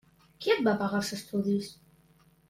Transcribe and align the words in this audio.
Qui 0.45 0.53
et 0.53 0.63
va 0.67 0.73
pagar 0.79 1.01
els 1.01 1.11
estudis? 1.17 1.69